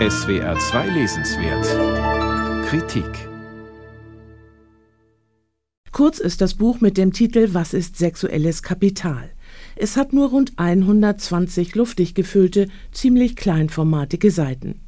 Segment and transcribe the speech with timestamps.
[0.00, 3.28] SWR 2 Lesenswert Kritik
[5.92, 9.30] Kurz ist das Buch mit dem Titel Was ist sexuelles Kapital?
[9.76, 14.80] Es hat nur rund 120 luftig gefüllte, ziemlich kleinformatige Seiten.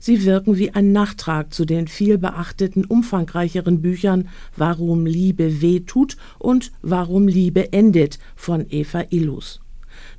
[0.00, 6.16] Sie wirken wie ein Nachtrag zu den viel beachteten, umfangreicheren Büchern Warum Liebe weh tut
[6.40, 9.60] und Warum Liebe endet von Eva Illus.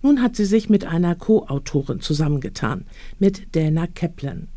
[0.01, 2.85] Nun hat sie sich mit einer Co-Autorin zusammengetan,
[3.19, 4.47] mit Dana Kaplan.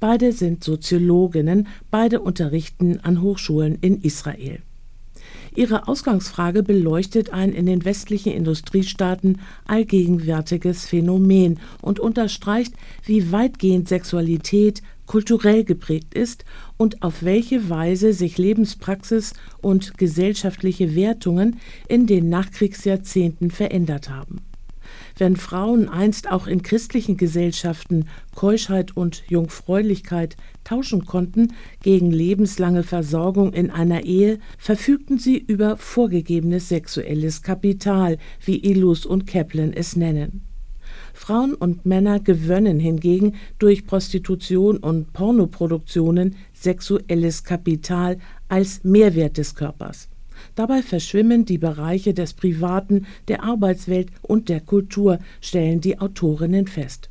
[0.00, 4.60] Beide sind Soziologinnen, beide unterrichten an Hochschulen in Israel.
[5.54, 14.82] Ihre Ausgangsfrage beleuchtet ein in den westlichen Industriestaaten allgegenwärtiges Phänomen und unterstreicht, wie weitgehend Sexualität
[15.06, 16.46] kulturell geprägt ist
[16.78, 24.40] und auf welche Weise sich Lebenspraxis und gesellschaftliche Wertungen in den Nachkriegsjahrzehnten verändert haben
[25.18, 33.52] wenn Frauen einst auch in christlichen Gesellschaften Keuschheit und Jungfräulichkeit tauschen konnten gegen lebenslange Versorgung
[33.52, 40.42] in einer Ehe, verfügten sie über vorgegebenes sexuelles Kapital, wie Illus und Kaplan es nennen.
[41.14, 50.08] Frauen und Männer gewönnen hingegen durch Prostitution und Pornoproduktionen sexuelles Kapital als Mehrwert des Körpers.
[50.54, 57.08] Dabei verschwimmen die Bereiche des Privaten, der Arbeitswelt und der Kultur, stellen die Autorinnen fest.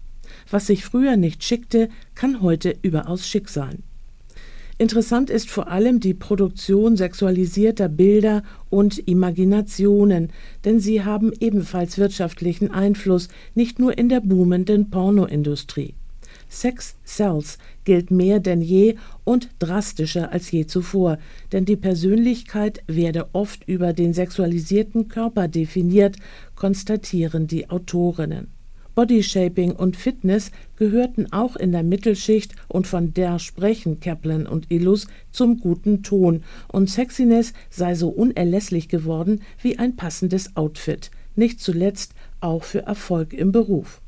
[0.49, 3.83] Was sich früher nicht schickte, kann heute überaus schick sein.
[4.77, 10.31] Interessant ist vor allem die Produktion sexualisierter Bilder und Imaginationen,
[10.65, 15.93] denn sie haben ebenfalls wirtschaftlichen Einfluss, nicht nur in der boomenden Pornoindustrie.
[16.51, 21.17] Sex Sells gilt mehr denn je und drastischer als je zuvor,
[21.53, 26.17] denn die Persönlichkeit werde oft über den sexualisierten Körper definiert,
[26.55, 28.49] konstatieren die Autorinnen.
[28.95, 35.07] Bodyshaping und Fitness gehörten auch in der Mittelschicht und von der sprechen Kaplan und Illus
[35.31, 42.13] zum guten Ton und Sexiness sei so unerlässlich geworden wie ein passendes Outfit, nicht zuletzt
[42.41, 44.01] auch für Erfolg im Beruf.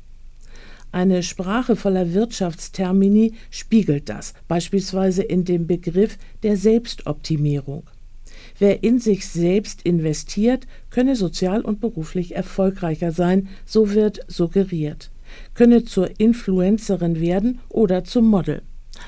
[0.94, 7.82] Eine Sprache voller Wirtschaftstermini spiegelt das, beispielsweise in dem Begriff der Selbstoptimierung.
[8.60, 15.10] Wer in sich selbst investiert, könne sozial und beruflich erfolgreicher sein, so wird suggeriert,
[15.54, 18.62] könne zur Influencerin werden oder zum Model.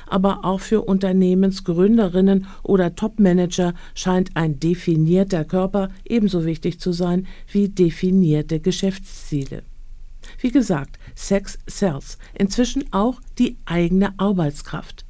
[0.09, 7.69] Aber auch für Unternehmensgründerinnen oder Topmanager scheint ein definierter Körper ebenso wichtig zu sein wie
[7.69, 9.63] definierte Geschäftsziele.
[10.41, 15.05] Wie gesagt, Sex sells, inzwischen auch die eigene Arbeitskraft.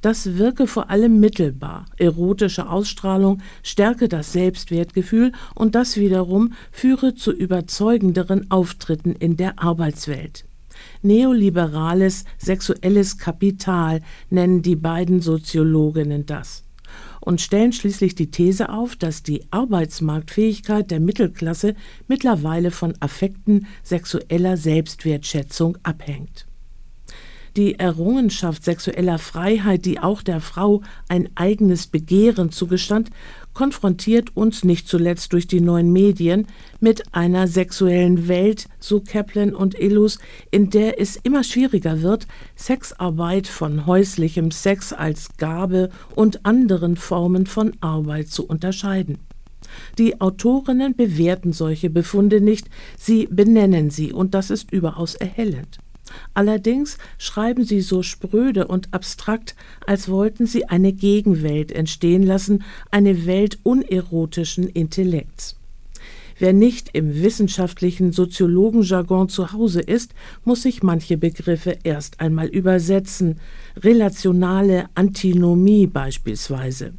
[0.00, 1.86] Das wirke vor allem mittelbar.
[1.96, 10.44] Erotische Ausstrahlung stärke das Selbstwertgefühl und das wiederum führe zu überzeugenderen Auftritten in der Arbeitswelt.
[11.02, 14.00] Neoliberales sexuelles Kapital
[14.30, 16.64] nennen die beiden Soziologinnen das
[17.20, 21.74] und stellen schließlich die These auf, dass die Arbeitsmarktfähigkeit der Mittelklasse
[22.08, 26.46] mittlerweile von Affekten sexueller Selbstwertschätzung abhängt.
[27.56, 33.10] Die Errungenschaft sexueller Freiheit, die auch der Frau ein eigenes Begehren zugestand,
[33.54, 36.46] konfrontiert uns nicht zuletzt durch die neuen Medien
[36.78, 40.18] mit einer sexuellen Welt, so Kaplan und Illus,
[40.52, 47.46] in der es immer schwieriger wird, Sexarbeit von häuslichem Sex als Gabe und anderen Formen
[47.46, 49.18] von Arbeit zu unterscheiden.
[49.98, 55.78] Die Autorinnen bewerten solche Befunde nicht, sie benennen sie, und das ist überaus erhellend.
[56.34, 59.54] Allerdings schreiben sie so spröde und abstrakt,
[59.86, 65.56] als wollten sie eine Gegenwelt entstehen lassen, eine Welt unerotischen Intellekts.
[66.40, 73.38] Wer nicht im wissenschaftlichen Soziologenjargon zu Hause ist, muss sich manche Begriffe erst einmal übersetzen,
[73.76, 76.94] relationale Antinomie beispielsweise.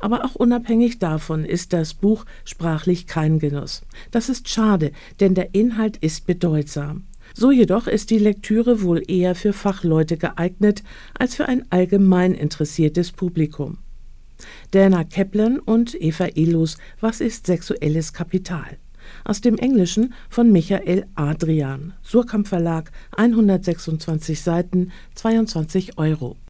[0.00, 3.82] Aber auch unabhängig davon ist das Buch sprachlich kein Genuss.
[4.10, 7.04] Das ist schade, denn der Inhalt ist bedeutsam.
[7.34, 10.82] So jedoch ist die Lektüre wohl eher für Fachleute geeignet
[11.18, 13.78] als für ein allgemein interessiertes Publikum.
[14.70, 18.78] Dana Kaplan und Eva Illus Was ist sexuelles Kapital?
[19.24, 21.94] Aus dem Englischen von Michael Adrian.
[22.02, 26.36] Surkamp Verlag, 126 Seiten, 22 Euro.